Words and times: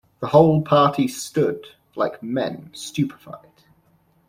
The 0.19 0.29
whole 0.29 0.63
party 0.63 1.07
stood 1.07 1.63
like 1.95 2.23
men 2.23 2.71
stupefied. 2.73 3.51